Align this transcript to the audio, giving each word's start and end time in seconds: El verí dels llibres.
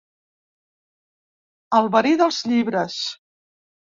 El 1.79 1.91
verí 1.97 2.15
dels 2.21 2.39
llibres. 2.53 2.99